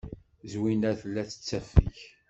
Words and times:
Zwina 0.51 0.91
tella 0.99 1.23
tettafeg. 1.29 1.95